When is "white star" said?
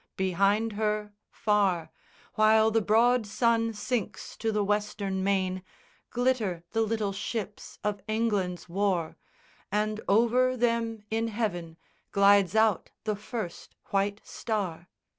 13.91-14.89